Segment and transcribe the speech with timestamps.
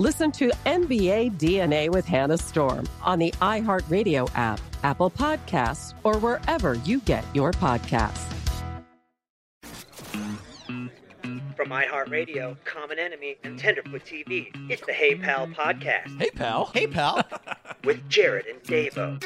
[0.00, 6.74] Listen to NBA DNA with Hannah Storm on the iHeartRadio app, Apple Podcasts, or wherever
[6.84, 8.32] you get your podcasts.
[11.56, 16.70] From iHeartRadio, Common Enemy, and Tenderfoot TV, it's the Hey Pal podcast Hey, pal.
[16.72, 17.20] Hey, pal.
[17.84, 19.20] with Jared and Davo.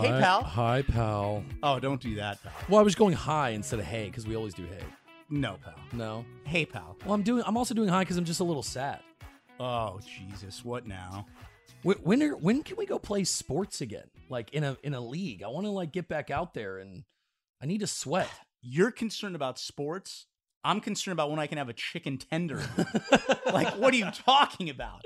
[0.00, 0.44] Hey, pal.
[0.44, 1.44] Hi, pal.
[1.62, 2.52] Oh, don't do that, pal.
[2.68, 4.84] Well, I was going hi instead of hey because we always do hey.
[5.28, 5.74] No, pal.
[5.92, 6.24] No.
[6.44, 6.96] Hey, pal.
[7.04, 7.42] Well, I'm doing.
[7.46, 9.00] I'm also doing hi because I'm just a little sad.
[9.58, 10.64] Oh, Jesus.
[10.64, 11.26] What now?
[11.82, 14.08] When when, are, when can we go play sports again?
[14.28, 15.42] Like in a in a league.
[15.42, 17.04] I want to like get back out there and
[17.60, 18.30] I need to sweat.
[18.62, 20.26] You're concerned about sports.
[20.64, 22.62] I'm concerned about when I can have a chicken tender.
[23.46, 25.04] like, what are you talking about?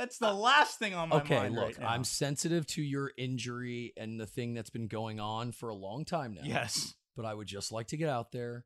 [0.00, 1.58] That's the last thing on my okay, mind.
[1.58, 1.90] Okay, look, right.
[1.90, 6.06] I'm sensitive to your injury and the thing that's been going on for a long
[6.06, 6.40] time now.
[6.42, 6.94] Yes.
[7.14, 8.64] but I would just like to get out there.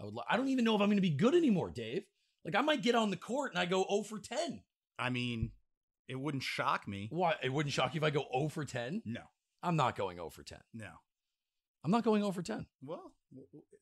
[0.00, 0.14] I would.
[0.14, 2.04] Li- I don't even know if I'm going to be good anymore, Dave.
[2.46, 4.62] Like I might get on the court and I go 0 for 10.
[4.98, 5.50] I mean,
[6.08, 7.08] it wouldn't shock me.
[7.10, 7.34] Why?
[7.42, 9.02] It wouldn't shock you if I go 0 for 10.
[9.04, 9.20] No.
[9.62, 10.58] I'm not going 0 for 10.
[10.72, 10.88] No.
[11.84, 12.64] I'm not going 0 for 10.
[12.82, 13.12] Well,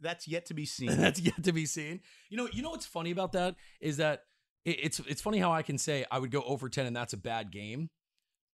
[0.00, 0.97] that's yet to be seen.
[0.97, 2.00] That's yet to be seen.
[2.28, 4.25] You know, you know what's funny about that is that
[4.71, 7.19] it's it's funny how I can say I would go over 10 and that's a
[7.19, 7.91] bad game,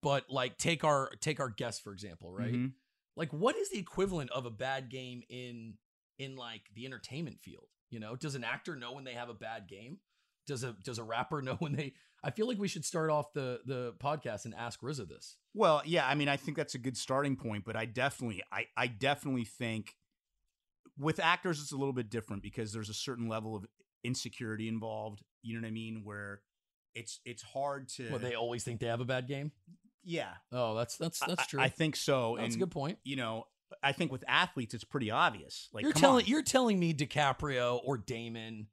[0.01, 2.53] but like take our take our guest for example, right?
[2.53, 2.73] Mhm.
[3.15, 5.75] Like what is the equivalent of a bad game in
[6.19, 7.67] in like the entertainment field?
[7.89, 9.99] You know, does an actor know when they have a bad game?
[10.47, 11.93] Does a does a rapper know when they?
[12.23, 15.37] I feel like we should start off the the podcast and ask RZA this.
[15.53, 18.65] Well, yeah, I mean, I think that's a good starting point, but I definitely, I,
[18.75, 19.95] I definitely think
[20.97, 23.65] with actors it's a little bit different because there's a certain level of
[24.03, 25.21] insecurity involved.
[25.43, 26.01] You know what I mean?
[26.03, 26.41] Where
[26.95, 28.09] it's it's hard to.
[28.09, 29.51] Well, they always think they have a bad game.
[30.03, 31.59] yeah, Oh, that's that's that's true.
[31.61, 32.35] I think so.
[32.37, 32.97] that's and a good point.
[33.03, 33.45] You know,
[33.81, 35.69] I think with athletes it's pretty obvious.
[35.73, 36.29] Like, you're telling on.
[36.29, 38.67] you're telling me DiCaprio or Damon,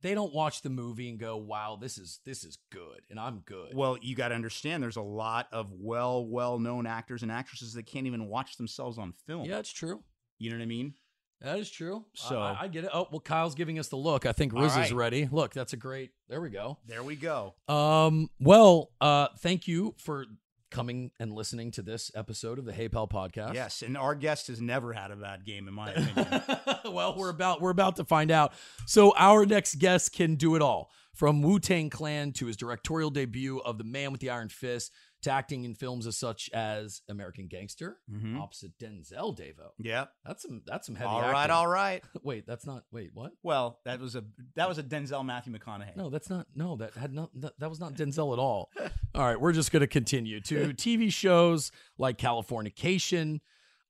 [0.00, 3.40] they don't watch the movie and go, "Wow, this is this is good," and I'm
[3.40, 3.74] good.
[3.74, 7.74] Well, you got to understand there's a lot of well, well known actors and actresses
[7.74, 9.44] that can't even watch themselves on film.
[9.44, 10.02] yeah, it's true.
[10.38, 10.94] You know what I mean?
[11.40, 12.04] That is true.
[12.14, 12.90] So I, I get it.
[12.92, 14.26] Oh well, Kyle's giving us the look.
[14.26, 15.28] I think Riz is ready.
[15.30, 16.10] Look, that's a great.
[16.28, 16.78] There we go.
[16.86, 17.54] There we go.
[17.68, 18.28] Um.
[18.40, 20.26] Well, uh, thank you for
[20.70, 23.54] coming and listening to this episode of the Hey Pal podcast.
[23.54, 26.42] Yes, and our guest has never had a bad game, in my opinion.
[26.92, 28.52] well, we're about we're about to find out.
[28.86, 33.10] So our next guest can do it all, from Wu Tang Clan to his directorial
[33.10, 34.92] debut of The Man with the Iron Fist
[35.22, 38.38] to acting in films as such as American Gangster, Mhm.
[38.40, 39.70] opposite Denzel Davo.
[39.78, 40.06] Yeah.
[40.24, 41.08] That's some that's some heavy.
[41.08, 41.56] All right, acting.
[41.56, 42.04] all right.
[42.22, 42.84] Wait, that's not.
[42.92, 43.32] Wait, what?
[43.42, 44.24] Well, that was a
[44.54, 45.96] that was a Denzel Matthew McConaughey.
[45.96, 46.46] No, that's not.
[46.54, 47.30] No, that had not.
[47.34, 48.70] That, that was not Denzel at all.
[49.14, 53.40] All right, we're just going to continue to TV shows like Californication,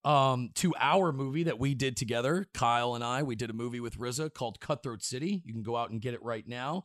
[0.04, 2.46] um, to our movie that we did together.
[2.54, 5.42] Kyle and I, we did a movie with RZA called Cutthroat City.
[5.44, 6.84] You can go out and get it right now.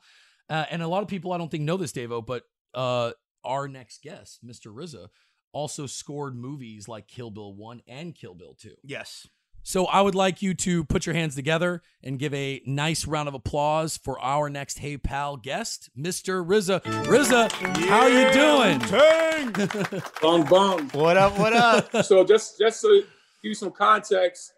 [0.49, 2.43] Uh, and a lot of people, I don't think, know this, Davo, but
[2.73, 3.11] uh,
[3.43, 4.73] our next guest, Mr.
[4.73, 5.07] RZA,
[5.51, 8.75] also scored movies like Kill Bill One and Kill Bill Two.
[8.83, 9.27] Yes.
[9.65, 13.29] So I would like you to put your hands together and give a nice round
[13.29, 16.45] of applause for our next Hey Pal guest, Mr.
[16.45, 16.81] RZA.
[16.81, 17.49] RZA,
[17.87, 18.79] how you doing?
[18.81, 20.01] Tang!
[20.21, 20.89] Bong bong.
[20.89, 21.37] What up?
[21.39, 21.89] What up?
[22.03, 23.05] So just just to give
[23.41, 24.51] you some context,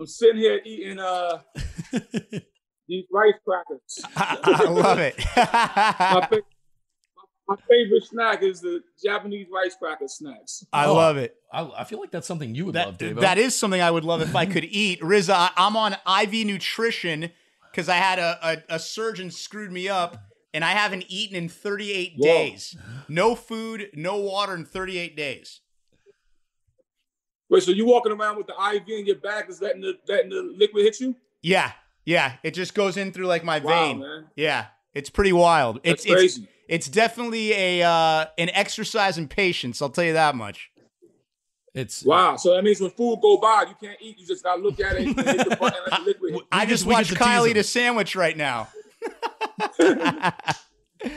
[0.00, 1.38] I'm sitting here eating uh
[2.88, 4.00] these rice crackers.
[4.16, 5.18] I, I love it.
[5.36, 6.40] My, fa-
[7.48, 10.64] my favorite snack is the Japanese rice cracker snacks.
[10.72, 11.36] I Oh, love it.
[11.52, 13.20] I, I feel like that's something you would That, love, Davo.
[13.20, 15.00] that is something I would love if I could eat.
[15.00, 17.30] RZA, I, I'm on IV nutrition
[17.70, 18.38] because I had a,
[18.70, 20.16] a, a surgeon screwed me up
[20.52, 22.22] and I haven't eaten in 38 Whoa.
[22.24, 22.76] days.
[23.08, 25.60] No food, no water in 38 days.
[27.48, 30.30] Wait, so you walking around with the IV in your back is letting the letting
[30.30, 31.14] the liquid hit you?
[31.42, 31.70] Yeah,
[32.04, 32.32] yeah.
[32.42, 34.00] It just goes in through like my Wow, vein.
[34.00, 34.26] man.
[34.34, 35.76] Yeah, it's pretty wild.
[35.84, 36.42] That's it's crazy.
[36.42, 39.80] it's it's definitely a uh, an exercise in patience.
[39.82, 40.70] I'll tell you that much.
[41.74, 42.36] it's Wow.
[42.36, 44.18] So that means when food go by, you can't eat.
[44.18, 46.36] You just gotta look at it and hit the button and liquid.
[46.52, 48.68] I get- just we get watched to Kyle eat a sandwich right now.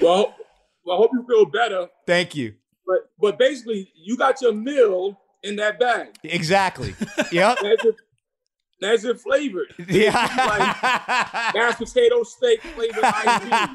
[0.01, 0.35] Well,
[0.85, 1.87] well, I hope you feel better.
[2.05, 2.55] Thank you.
[2.85, 6.09] But but basically, you got your meal in that bag.
[6.23, 6.95] Exactly.
[7.31, 7.59] Yep.
[7.61, 7.95] That's it.
[8.81, 9.73] That's it flavored.
[9.87, 10.11] Yeah.
[10.13, 13.69] Like Mashed potato steak flavored IV.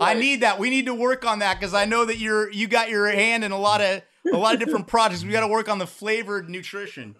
[0.00, 0.58] I need that.
[0.58, 3.44] We need to work on that because I know that you're you got your hand
[3.44, 4.02] in a lot of
[4.32, 5.24] a lot of different projects.
[5.24, 7.16] We got to work on the flavored nutrition.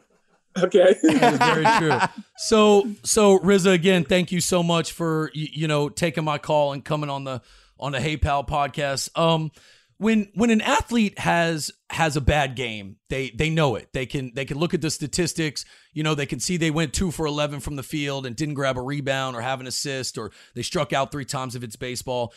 [0.58, 0.96] Okay.
[1.02, 1.98] very true.
[2.38, 6.72] So, so RZA, again, thank you so much for you, you know taking my call
[6.72, 7.42] and coming on the
[7.78, 9.16] on the Hey Pal podcast.
[9.18, 9.50] Um,
[9.98, 13.88] when when an athlete has has a bad game, they they know it.
[13.92, 15.64] They can they can look at the statistics.
[15.92, 18.54] You know, they can see they went two for eleven from the field and didn't
[18.54, 21.76] grab a rebound or have an assist or they struck out three times if it's
[21.76, 22.32] baseball.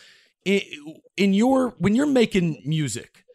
[0.45, 0.61] In,
[1.17, 3.25] in your when you're making music,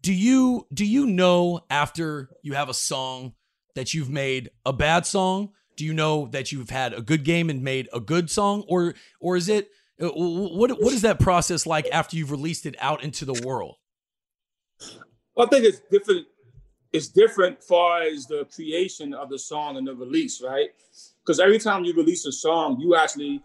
[0.00, 3.34] do you do you know after you have a song
[3.74, 5.50] that you've made a bad song?
[5.76, 8.94] Do you know that you've had a good game and made a good song, or
[9.20, 9.70] or is it
[10.02, 13.76] uh, what what is that process like after you've released it out into the world?
[15.38, 16.26] I think it's different.
[16.92, 20.68] It's different far as the creation of the song and the release, right?
[21.24, 23.42] Because every time you release a song, you actually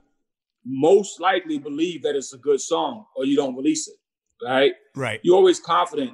[0.69, 3.95] most likely believe that it's a good song, or you don't release it,
[4.45, 4.73] right?
[4.95, 5.19] Right.
[5.23, 6.11] You're always confident.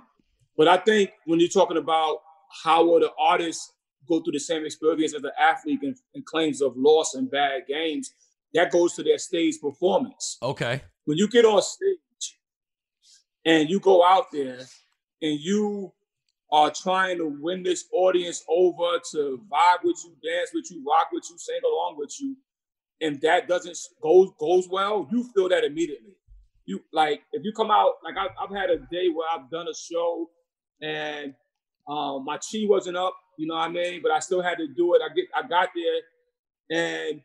[0.57, 2.19] But I think when you're talking about
[2.63, 3.73] how will the artist
[4.07, 7.63] go through the same experience as the athlete and, and claims of loss and bad
[7.67, 8.13] games,
[8.53, 10.37] that goes to their stage performance.
[10.41, 12.37] Okay, When you get on stage
[13.43, 14.59] and you go out there
[15.21, 15.91] and you
[16.51, 21.09] are trying to win this audience over to vibe with you, dance with you, rock
[21.11, 22.37] with you, sing along with you,
[23.01, 26.15] and that doesn't goes goes well, you feel that immediately.
[26.65, 29.67] You like if you come out like I, I've had a day where I've done
[29.67, 30.29] a show
[30.81, 31.33] and
[31.87, 34.67] um, my chi wasn't up, you know what I mean, but I still had to
[34.67, 35.01] do it.
[35.03, 36.01] I get I got there
[36.69, 37.21] and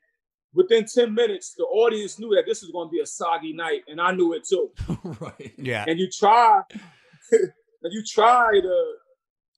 [0.52, 3.82] within 10 minutes the audience knew that this was going to be a soggy night
[3.88, 4.70] and I knew it too
[5.20, 5.52] right.
[5.56, 5.84] Yeah.
[5.86, 6.62] and you try
[7.32, 8.92] and you try to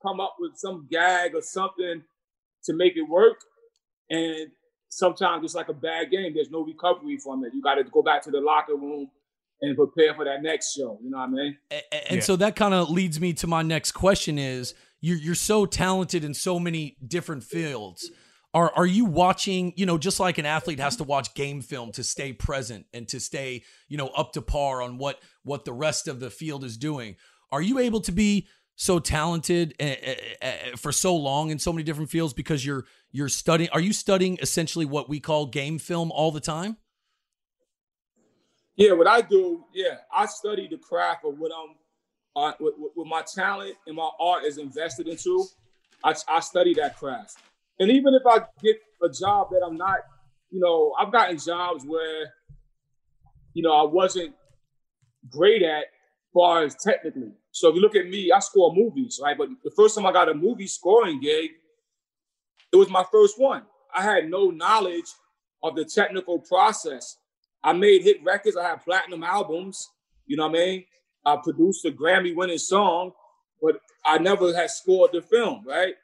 [0.03, 2.03] come up with some gag or something
[2.65, 3.39] to make it work
[4.11, 4.51] and
[4.93, 8.03] sometimes it's like a bad game there's no recovery from it you got to go
[8.03, 9.09] back to the locker room
[9.63, 12.23] and prepare for that next show you know what i mean A- a- And Yeah.
[12.23, 16.25] so that kind of leads me to my next question: Is you're you're so talented
[16.25, 18.11] in so many different fields.
[18.55, 19.73] Are are you watching?
[19.77, 23.09] You know, just like an athlete has to watch game film to stay present and
[23.09, 26.65] to stay you know up to par on what what the rest of the field
[26.65, 27.17] is doing.
[27.51, 31.73] Are you able to be so talented eh, eh, eh, for so long in so
[31.73, 33.71] many different fields because you're you're studying?
[33.71, 36.77] Are you studying essentially what we call game film all the time?
[38.77, 41.75] yeah what i do yeah i study the craft of what i'm
[42.35, 45.45] uh, what, what- my talent and my art is invested into
[46.03, 47.37] I, I study that craft
[47.79, 49.99] and even if i get a job that i'm not
[50.51, 52.33] you know i've gotten jobs where
[53.53, 54.35] you know i wasn't
[55.31, 55.85] great at
[56.33, 59.71] far as technically so if you look at me i score movies right but the
[59.71, 61.51] first time i got a movie scoring gig
[62.73, 63.63] it was my first one
[63.95, 65.13] i had no knowledge
[65.63, 67.19] of the technical process
[67.63, 69.91] i made hit records i had platinum albums
[70.27, 70.85] you know what i mean
[71.25, 73.13] i produced a grammy winning song
[73.63, 75.95] but I never had scored the film, right?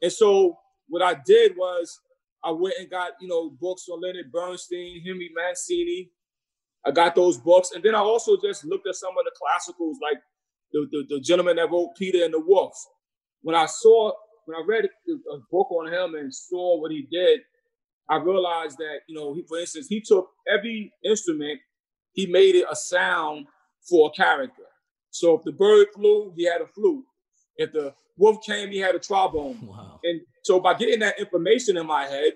[0.00, 0.56] And so
[0.88, 2.00] what I did was
[2.42, 6.10] I went and got, you know, books on Leonard Bernstein, Henry Mancini.
[6.84, 7.72] I got those books.
[7.72, 10.22] And then I also just looked at some of the classicals, like
[10.72, 12.74] the, the, the gentleman that wrote Peter and the Wolf.
[13.42, 14.12] When I saw,
[14.46, 17.40] when I read a book on him and saw what he did,
[18.08, 21.60] I realized that, you know, he, for instance, he took every instrument,
[22.12, 23.46] he made it a sound
[23.88, 24.62] for a character.
[25.10, 27.04] So if the bird flew, he had a flute.
[27.56, 29.58] If the wolf came, he had a trombone.
[29.66, 30.00] Wow.
[30.04, 32.34] And so by getting that information in my head,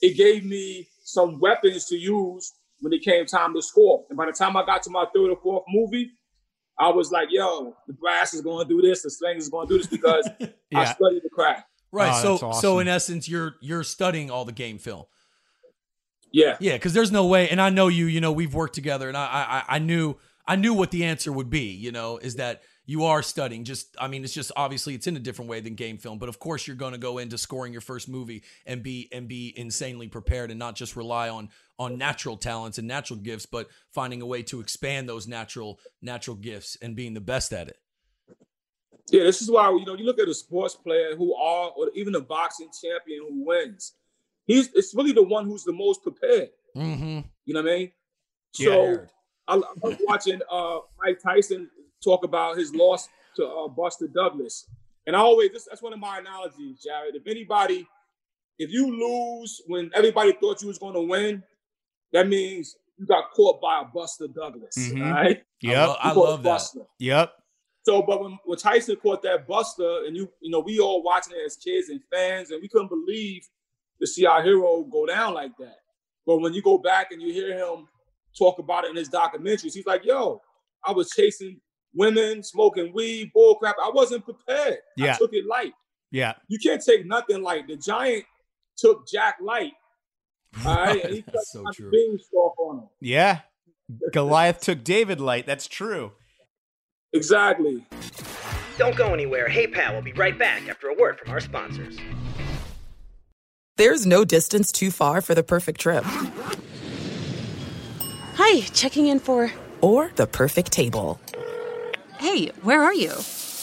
[0.00, 4.04] it gave me some weapons to use when it came time to score.
[4.08, 6.10] And by the time I got to my third or fourth movie,
[6.78, 9.68] I was like, yo, the brass is going to do this, the string is going
[9.68, 10.48] to do this because yeah.
[10.80, 11.66] I studied the craft.
[11.92, 12.12] Right.
[12.12, 12.60] Oh, so awesome.
[12.60, 15.04] so in essence, you're you're studying all the game film.
[16.32, 16.56] Yeah.
[16.58, 18.06] Yeah, because there's no way, and I know you.
[18.06, 20.16] You know, we've worked together, and I I, I knew
[20.46, 21.70] I knew what the answer would be.
[21.70, 23.64] You know, is that you are studying.
[23.64, 26.28] Just i mean it's just obviously it's in a different way than game film but
[26.28, 29.52] of course you're going to go into scoring your first movie and be and be
[29.56, 31.48] insanely prepared and not just rely on
[31.78, 36.36] on natural talents and natural gifts but finding a way to expand those natural natural
[36.36, 37.78] gifts and being the best at it.
[39.10, 41.90] Yeah this is why you know you look at a sports player who are or
[41.94, 43.92] even a boxing champion who wins
[44.46, 46.50] he's it's really the one who's the most prepared.
[46.76, 47.20] Mm-hmm.
[47.44, 47.92] you know what i mean?
[48.52, 48.96] So yeah,
[49.46, 51.70] I, I was watching uh, Mike Tyson
[52.04, 54.66] talk about his loss to uh, Buster Douglas.
[55.06, 57.14] And I always, this, that's one of my analogies, Jared.
[57.14, 57.86] If anybody,
[58.58, 61.42] if you lose when everybody thought you was going to win,
[62.12, 65.02] that means you got caught by a Buster Douglas, mm-hmm.
[65.02, 65.42] right?
[65.62, 66.48] Yep, I, lo- I love that.
[66.50, 66.80] Buster.
[66.98, 67.32] Yep.
[67.84, 71.32] So, but when, when Tyson caught that Buster, and you, you know, we all watching
[71.34, 73.48] it as kids and fans, and we couldn't believe
[73.98, 75.76] to see our hero go down like that.
[76.26, 77.88] But when you go back and you hear him
[78.38, 80.42] talk about it in his documentaries, he's like, "Yo,
[80.84, 81.60] I was chasing
[81.94, 83.76] women, smoking weed, bull crap.
[83.82, 84.78] I wasn't prepared.
[84.96, 85.14] Yeah.
[85.14, 85.72] I took it light.
[86.10, 86.34] Yeah.
[86.48, 87.66] You can't take nothing light.
[87.66, 88.24] The giant
[88.76, 89.72] took Jack light.
[90.66, 91.04] All right.
[91.04, 91.90] And he That's so true.
[91.90, 92.88] Beanstalk on him.
[93.00, 93.40] Yeah.
[94.12, 95.46] Goliath took David light.
[95.46, 96.12] That's true.
[97.12, 97.84] Exactly.
[98.76, 99.48] Don't go anywhere.
[99.48, 101.96] Hey, pal, we'll be right back after a word from our sponsors.
[103.76, 106.04] There's no distance too far for the perfect trip.
[108.36, 109.50] Hi, checking in for.
[109.80, 111.20] Or the perfect table.
[112.24, 113.12] Hey, where are you?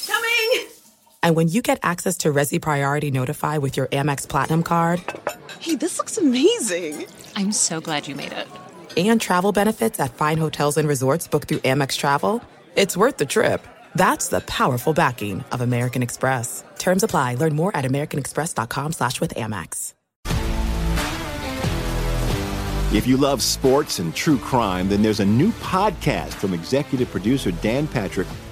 [0.06, 0.70] Coming!
[1.24, 5.02] And when you get access to Resy Priority Notify with your Amex Platinum card.
[5.60, 7.08] Hey, this looks amazing!
[7.36, 8.48] I'm so glad you made it.
[8.96, 12.40] And travel benefits at fine hotels and resorts booked through Amex Travel.
[12.76, 13.66] It's worth the trip.
[13.96, 16.64] That's the powerful backing of American Express.
[16.78, 17.34] Terms apply.
[17.36, 19.96] Learn more at americanexpress.com slash with Amex.
[22.94, 27.50] If you love sports and true crime, then there's a new podcast from executive producer
[27.54, 28.28] Dan Patrick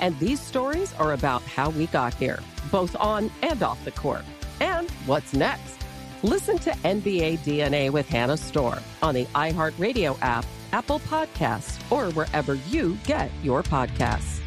[0.00, 2.40] And these stories are about how we got here,
[2.72, 4.24] both on and off the court.
[4.60, 5.76] And what's next?
[6.22, 12.54] Listen to NBA DNA with Hannah Storm on the iHeartRadio app, Apple Podcasts, or wherever
[12.54, 14.40] you get your podcasts.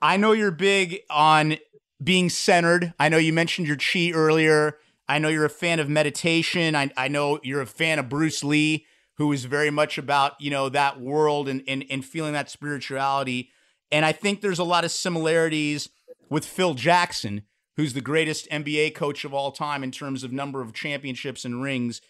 [0.00, 1.56] I know you're big on
[2.02, 2.94] being centered.
[3.00, 4.78] I know you mentioned your chi earlier.
[5.08, 6.74] I know you're a fan of meditation.
[6.74, 8.86] I, I know you're a fan of Bruce Lee,
[9.16, 13.50] who is very much about, you know, that world and, and, and feeling that spirituality.
[13.90, 15.88] And I think there's a lot of similarities
[16.28, 17.42] with Phil Jackson,
[17.76, 21.62] who's the greatest NBA coach of all time in terms of number of championships and
[21.62, 22.00] rings.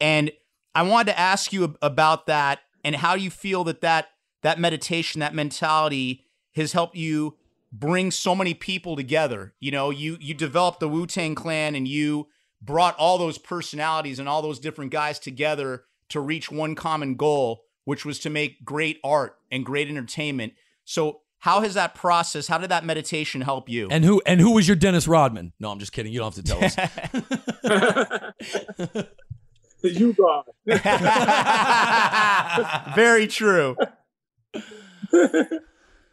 [0.00, 0.30] And
[0.74, 4.08] I wanted to ask you about that and how you feel that that,
[4.42, 7.36] that meditation, that mentality has helped you
[7.72, 9.54] bring so many people together.
[9.60, 12.28] You know, you you developed the Wu Tang Clan and you
[12.62, 17.62] brought all those personalities and all those different guys together to reach one common goal,
[17.84, 20.54] which was to make great art and great entertainment.
[20.84, 23.88] So how has that process, how did that meditation help you?
[23.90, 25.52] And who and who was your Dennis Rodman?
[25.60, 26.12] No, I'm just kidding.
[26.12, 26.76] You don't have to tell us.
[29.82, 30.44] you God.
[32.94, 33.76] Very true.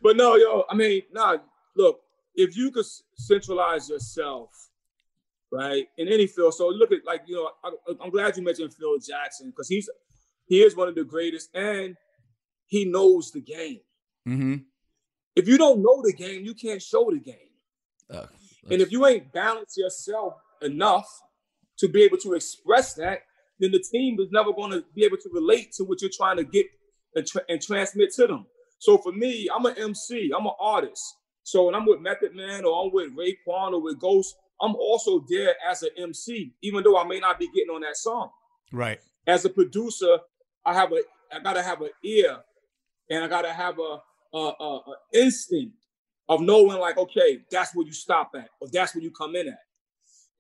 [0.04, 1.38] But no, yo, I mean, nah,
[1.76, 2.02] look,
[2.36, 2.86] if you could
[3.16, 4.50] centralize yourself,
[5.54, 6.54] right, in any field.
[6.56, 9.90] So look at like, you know, I, am glad you mentioned Phil Jackson because he's
[10.46, 11.96] he is one of the greatest and
[12.66, 13.80] he knows the game.
[14.28, 14.56] Mm-hmm.
[15.36, 17.36] If you don't know the game, you can't show the game.
[18.10, 18.26] Uh,
[18.70, 21.08] and if you ain't balanced yourself enough
[21.78, 23.20] to be able to express that,
[23.60, 26.38] then the team is never going to be able to relate to what you're trying
[26.38, 26.66] to get
[27.16, 28.46] and, tra- and transmit to them.
[28.80, 31.04] So for me, I'm an MC, I'm an artist.
[31.44, 35.26] So when I'm with Method Man or I'm with Raekwon or with Ghost, I'm also
[35.28, 38.30] there as an MC, even though I may not be getting on that song.
[38.72, 39.00] Right.
[39.28, 40.20] As a producer,
[40.66, 41.02] I have a
[41.36, 42.38] I gotta have an ear
[43.10, 45.76] and I gotta have a, a, a, a instinct
[46.30, 49.50] of knowing like, okay, that's where you stop at, or that's where you come in
[49.50, 49.60] at.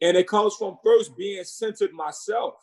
[0.02, 2.56] And it comes from first being centered myself,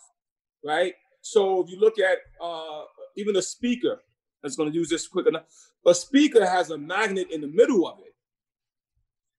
[0.65, 0.95] right?
[1.21, 2.85] So if you look at uh,
[3.17, 4.01] even a speaker,
[4.43, 5.45] that's to use this quick enough.
[5.87, 8.10] A speaker has a magnet in the middle of it.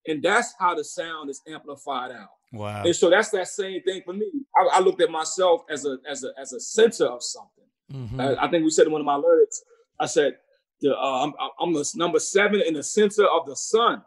[0.08, 2.30] And that's how the sound is amplified out.
[2.54, 2.84] Wow.
[2.84, 4.30] And so that's that same thing for me.
[4.58, 7.64] I, I looked at myself as a as a as a center of something.
[7.94, 8.20] Mm-hmm.
[8.20, 9.62] I, I, think we said in one of my lyrics,
[10.00, 10.38] I said,
[10.80, 14.02] the, uh, I'm, I'm the number seven in the center of the sun.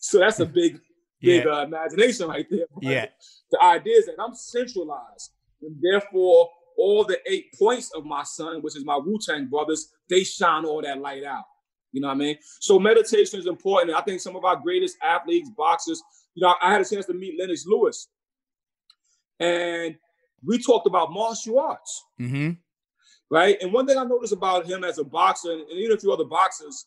[0.00, 0.78] So that's a big,
[1.22, 1.50] big Yeah.
[1.50, 2.66] uh, imagination right there.
[2.74, 3.06] But Yeah.
[3.50, 8.60] The idea is that I'm centralized, and therefore all the eight points of my sun,
[8.60, 11.44] which is my Wu Tang brothers, they shine all that light out.
[11.96, 12.36] You know what I mean?
[12.60, 13.96] So meditation is important.
[13.96, 16.02] I think some of our greatest athletes, boxers,
[16.34, 18.08] you know, I had a chance to meet Lennox Lewis,
[19.40, 19.96] and
[20.44, 22.50] we talked about martial arts, Mm-hmm.
[23.30, 23.56] right?
[23.62, 26.26] And one thing I noticed about him as a boxer, and even a few other
[26.26, 26.84] boxers,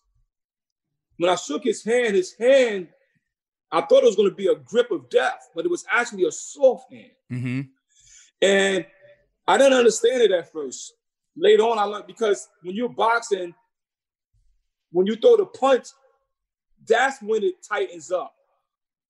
[1.18, 2.90] when I shook his hand, his hand,
[3.72, 6.26] I thought it was going to be a grip of death, but it was actually
[6.26, 7.12] a soft hand.
[7.32, 7.62] Mm-hmm.
[8.44, 8.86] And
[9.48, 10.94] I didn't understand it at first.
[11.36, 13.56] Later on, I learned because when you're boxing,
[14.92, 15.88] when you throw the punch,
[16.88, 18.34] that's when it tightens up.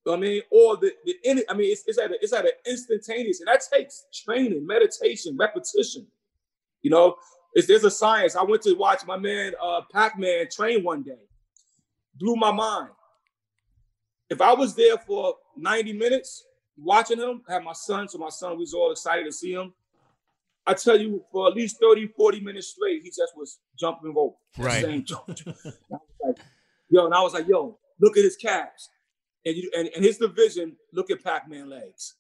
[0.07, 3.41] I mean, or the, the I mean, it's, it's at a, it's at an instantaneous,
[3.41, 6.07] and that takes training, meditation, repetition.
[6.81, 7.15] You know,
[7.53, 8.35] it's, there's a science.
[8.35, 11.19] I went to watch my man uh, Pac-Man train one day.
[12.15, 12.89] Blew my mind.
[14.29, 16.45] If I was there for 90 minutes
[16.77, 19.73] watching him, I had my son, so my son was all excited to see him.
[20.65, 24.37] I tell you, for at least 30, 40 minutes straight, he just was jumping rope.
[24.57, 24.83] Right.
[24.83, 25.57] Saying, jump, jump.
[25.89, 26.37] Like,
[26.89, 28.89] yo, and I was like, yo, look at his calves.
[29.45, 32.15] And, you, and, and his division, look at Pac-Man legs.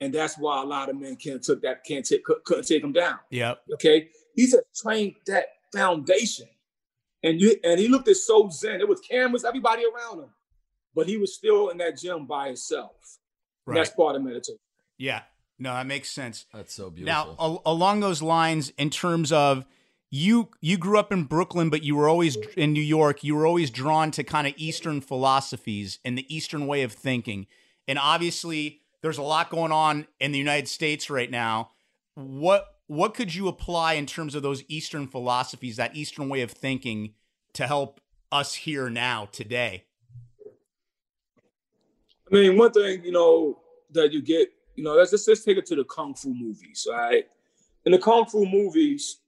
[0.00, 2.92] And that's why a lot of men can't took that, can't take, couldn't take him
[2.92, 3.18] down.
[3.30, 3.62] Yep.
[3.74, 4.08] Okay.
[4.34, 6.48] He just trained that foundation.
[7.22, 8.78] And you and he looked at so zen.
[8.78, 10.30] There was cameras, everybody around him.
[10.94, 13.18] But he was still in that gym by himself.
[13.66, 14.58] And That's part of meditation.
[14.98, 15.22] Yeah.
[15.58, 16.46] No, that makes sense.
[16.52, 17.32] That's so beautiful.
[17.32, 19.64] Now, al- along those lines, in terms of
[20.10, 23.24] you, you grew up in Brooklyn, but you were always in New York.
[23.24, 27.46] You were always drawn to kind of Eastern philosophies and the Eastern way of thinking.
[27.88, 31.70] And obviously, there's a lot going on in the United States right now.
[32.14, 36.52] What what could you apply in terms of those Eastern philosophies, that Eastern way of
[36.52, 37.14] thinking,
[37.54, 39.84] to help us here now today?
[42.30, 43.58] I mean, one thing you know
[43.92, 46.86] that you get, you know, let's just, let's take it to the kung fu movies,
[46.90, 47.24] right?
[47.84, 49.18] In the kung fu movies,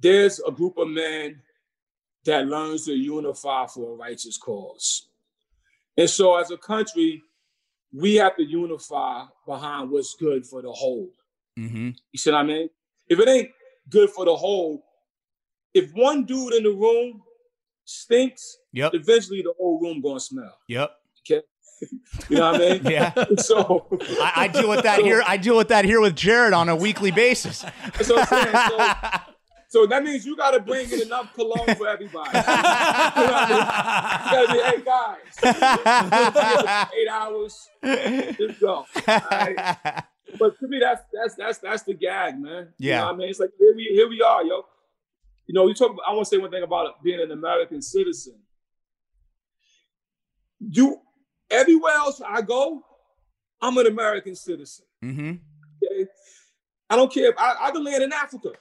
[0.00, 1.40] there's a group of men
[2.24, 5.08] that learns to unify for a righteous cause.
[5.96, 7.22] And so as a country,
[7.92, 11.10] we have to unify behind what's good for the whole.
[11.58, 11.90] Mm-hmm.
[12.12, 12.68] You see what I mean?
[13.08, 13.50] If it ain't
[13.88, 14.84] good for the whole,
[15.74, 17.22] if one dude in the room
[17.84, 18.92] stinks, yep.
[18.94, 20.56] eventually the whole room gonna smell.
[20.68, 20.90] Yep.
[21.20, 21.42] Okay.
[22.28, 22.82] You know what I mean?
[22.84, 23.12] yeah.
[23.38, 23.86] So
[24.20, 25.22] I, I, deal with that so, here.
[25.26, 27.64] I deal with that here with Jared on a weekly basis.
[27.84, 28.54] That's what I'm saying.
[28.68, 28.94] So,
[29.70, 32.36] so that means you got to bring in enough cologne for everybody.
[32.36, 33.14] you got
[34.46, 37.68] to be, hey guys, eight hours,
[38.36, 38.86] just go.
[39.06, 40.04] Right?
[40.38, 42.68] But to me, that's that's that's that's the gag, man.
[42.78, 42.94] Yeah.
[42.94, 44.64] You know I mean, it's like here we here we are, yo.
[45.46, 45.90] You know, you talk.
[45.90, 48.38] About, I want to say one thing about being an American citizen.
[50.60, 51.00] You
[51.50, 52.82] everywhere else I go,
[53.60, 54.84] I'm an American citizen.
[55.04, 55.32] Mm-hmm.
[55.82, 56.06] Okay?
[56.90, 58.52] I don't care if I, I can land in Africa.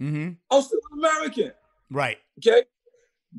[0.00, 0.30] Mm-hmm.
[0.50, 1.52] I'm still an American.
[1.90, 2.18] Right.
[2.38, 2.64] Okay.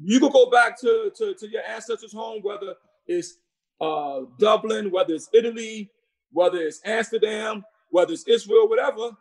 [0.02, 3.38] You can go back to, to, to your ancestors' home, whether it's
[3.80, 5.92] uh, Dublin, whether it's Italy,
[6.32, 9.12] whether it's Amsterdam, whether it's Israel, whatever.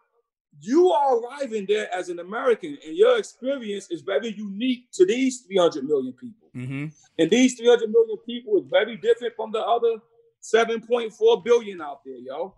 [0.60, 5.40] You are arriving there as an American, and your experience is very unique to these
[5.40, 6.41] 300 million people.
[6.56, 6.86] Mm-hmm.
[7.18, 9.96] And these 300 million people is very different from the other
[10.42, 12.54] 7.4 billion out there, yo.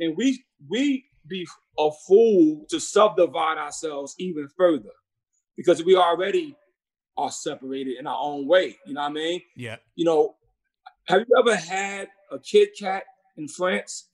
[0.00, 1.46] And we we be
[1.78, 4.90] a fool to subdivide ourselves even further
[5.56, 6.56] because we already
[7.16, 8.76] are separated in our own way.
[8.86, 9.42] You know what I mean?
[9.56, 9.76] Yeah.
[9.96, 10.36] You know,
[11.06, 13.04] have you ever had a Kit Kat
[13.36, 14.08] in France?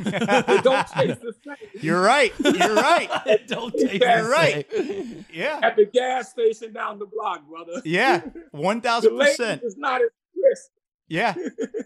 [0.00, 1.56] It don't taste the same.
[1.80, 2.32] You're right.
[2.38, 3.08] You're right.
[3.26, 4.66] it don't taste You're right.
[4.70, 5.24] same.
[5.32, 5.60] Yeah.
[5.62, 7.82] At the gas station down the block, brother.
[7.84, 8.22] Yeah.
[8.50, 9.62] One thousand percent.
[9.62, 10.70] is not as crisp.
[11.08, 11.34] Yeah.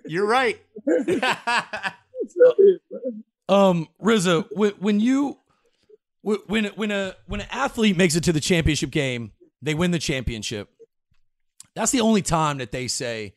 [0.06, 0.60] You're right.
[3.48, 5.38] Um, RZA, when, when you
[6.22, 9.30] when when a when an athlete makes it to the championship game,
[9.62, 10.68] they win the championship.
[11.74, 13.34] That's the only time that they say,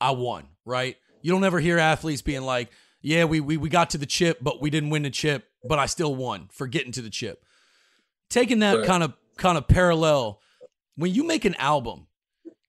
[0.00, 0.96] "I won." Right?
[1.22, 4.38] You don't ever hear athletes being like, "Yeah, we we we got to the chip,
[4.40, 7.44] but we didn't win the chip, but I still won for getting to the chip."
[8.28, 8.86] Taking that Right.
[8.86, 10.40] kind of kind of parallel,
[10.96, 12.06] when you make an album,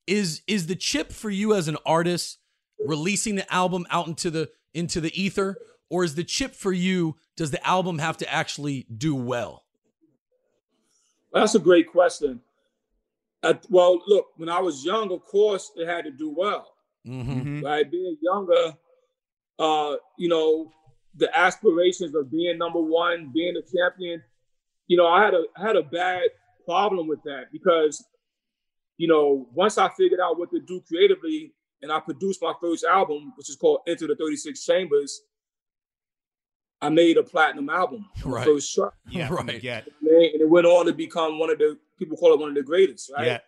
[0.07, 2.39] is is the chip for you as an artist
[2.85, 5.57] releasing the album out into the into the ether
[5.89, 9.63] or is the chip for you does the album have to actually do well
[11.31, 12.41] That's a great question.
[13.43, 16.73] Uh, well, look, when I was young, of course, it had to do well.
[17.07, 17.61] mm-hmm.
[17.61, 18.75] Right, being younger,
[19.61, 20.71] uh, you know,
[21.15, 24.23] the aspirations of being number one, being a champion.
[24.87, 26.23] You know, I had a I had a bad
[26.65, 28.03] problem with that because,
[28.97, 32.83] you know, once I figured out what to do creatively, and I produced my first
[32.83, 35.21] album, which is called Enter the Thirty Six Chambers.
[36.83, 38.43] I made a platinum album, Right.
[38.43, 38.93] first track.
[39.07, 39.29] Yeah.
[39.31, 39.61] Right.
[39.63, 39.81] Yeah.
[40.01, 42.63] And it went on to become one of the people call it one of the
[42.63, 43.27] greatest, right?
[43.27, 43.39] Yeah.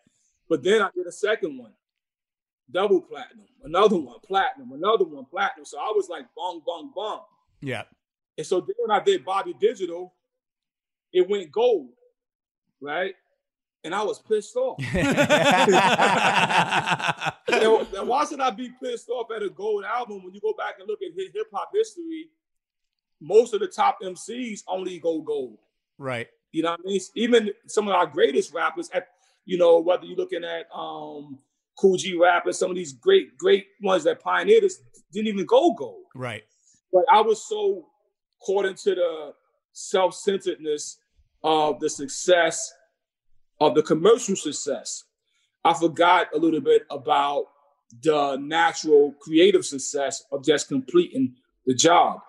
[0.47, 1.73] But then I did a second one,
[2.71, 5.65] double platinum, another one, platinum, another one, platinum.
[5.65, 7.21] So I was like, bong, bong, bong.
[7.61, 7.83] Yeah.
[8.37, 10.13] And so then when I did Bobby Digital,
[11.11, 11.89] it went gold,
[12.81, 13.13] right?
[13.83, 14.79] And I was pissed off.
[14.93, 14.97] and,
[18.07, 20.87] why should I be pissed off at a gold album when you go back and
[20.87, 22.29] look at hip hop history?
[23.19, 25.57] Most of the top MCs only go gold.
[25.97, 26.27] Right.
[26.51, 27.01] You know what I mean?
[27.15, 29.09] Even some of our greatest rappers, at
[29.45, 31.39] you know, whether you're looking at um
[31.77, 34.79] Kool G rappers, some of these great, great ones that pioneered this
[35.11, 36.05] didn't even go gold.
[36.15, 36.43] Right.
[36.91, 37.87] But I was so
[38.41, 39.33] caught into the
[39.71, 40.97] self-centeredness
[41.43, 42.71] of the success
[43.59, 45.03] of the commercial success.
[45.63, 47.45] I forgot a little bit about
[48.01, 52.19] the natural creative success of just completing the job.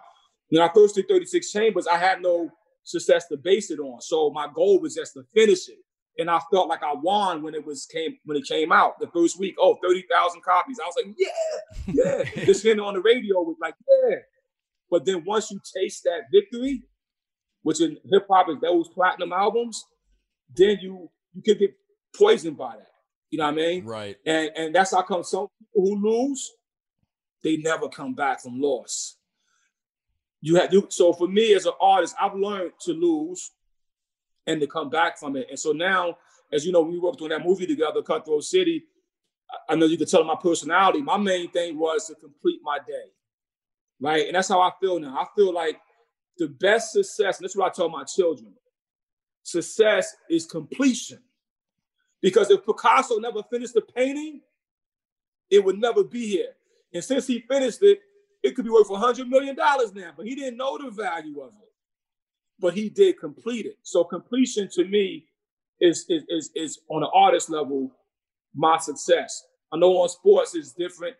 [0.50, 2.50] When I first did 36 Chambers, I had no
[2.82, 4.00] success to base it on.
[4.00, 5.78] So my goal was just to finish it.
[6.18, 9.08] And I felt like I won when it was came when it came out the
[9.08, 9.56] first week.
[9.58, 10.78] Oh, 30,000 copies.
[10.78, 12.44] I was like, yeah, yeah.
[12.44, 14.16] Just hearing it on the radio was like, yeah.
[14.90, 16.84] But then once you taste that victory,
[17.62, 19.84] which in hip hop is those platinum albums,
[20.54, 21.74] then you you can get
[22.16, 22.90] poisoned by that.
[23.30, 23.84] You know what I mean?
[23.84, 26.52] right And and that's how come some people who lose,
[27.42, 29.16] they never come back from loss.
[30.40, 33.50] You have you so for me as an artist, I've learned to lose
[34.46, 35.46] and to come back from it.
[35.50, 36.18] And so now,
[36.52, 38.84] as you know, we worked on that movie together, Cutthroat City.
[39.68, 41.02] I- know you could tell my personality.
[41.02, 43.12] My main thing was to complete my day.
[44.00, 44.26] Right.
[44.26, 45.16] And that's how I feel now.
[45.16, 45.80] I feel like
[46.38, 48.54] the best success, and this is what I tell my children
[49.44, 51.18] success is completion.
[52.20, 54.40] Because if Picasso never finished the painting,
[55.50, 56.54] it would never be here.
[56.92, 58.00] And since he finished it,
[58.42, 61.63] it could be worth $100 million now, but he didn't know the value of it.
[62.60, 63.76] But he did complete it.
[63.82, 65.26] So completion to me
[65.80, 67.90] is, is, is, is on an artist level,
[68.54, 69.42] my success.
[69.72, 71.16] I know on sports is different,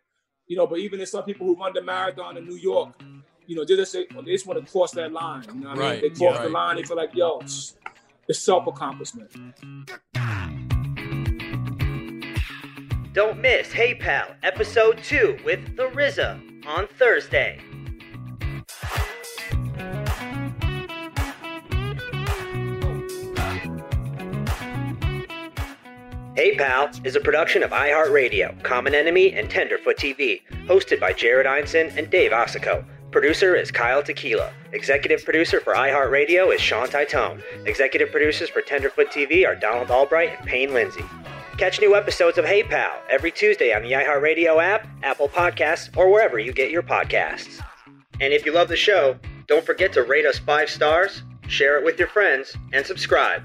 [0.47, 3.19] you know, but even in some people who run the marathon in New York, mm-hmm.
[3.47, 5.45] you know, they just say, they just want to cross that line.
[5.53, 5.87] You know what right.
[5.87, 6.01] I mean?
[6.03, 7.89] They cross yeah, the line, they feel like, yo, mm-hmm.
[8.29, 9.31] it's self accomplishment.
[13.13, 17.61] Don't miss Hey Pal, episode 2 with The RZA on Thursday.
[26.37, 31.47] Hey Pal is a production of iHeartRadio, Common Enemy, and Tenderfoot TV, hosted by Jared
[31.47, 32.85] Einson and Dave Ossico.
[33.13, 34.53] Producer is Kyle Tequila.
[34.73, 37.41] Executive producer for iHeartRadio is Sean Titone.
[37.67, 41.05] Executive producers for Tenderfoot TV are Donald Albright and Payne Lindsay.
[41.57, 46.11] Catch new episodes of Hey Pal every Tuesday on the iHeartRadio app, Apple Podcasts, or
[46.11, 47.65] wherever you get your podcasts.
[48.21, 49.17] And if you love the show,
[49.47, 53.45] don't forget to rate us five stars, share it with your friends, and subscribe.